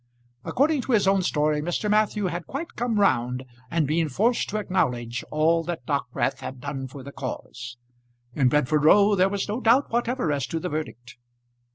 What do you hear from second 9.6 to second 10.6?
doubt whatever as to